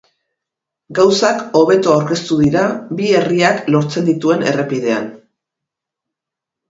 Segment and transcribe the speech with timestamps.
[0.99, 2.65] Gauzak hobeto aurkeztu dira
[3.01, 5.07] bi herriak lortzen dituen errepidean.